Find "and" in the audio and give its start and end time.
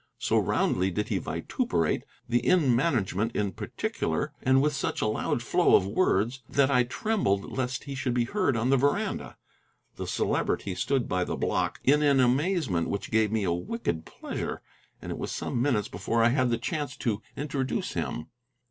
4.41-4.59, 15.03-15.11